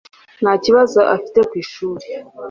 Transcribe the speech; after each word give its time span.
nta 0.41 0.53
kibazo 0.63 0.99
afite 1.15 1.39
ku 1.49 1.53
ishuri. 1.63 2.05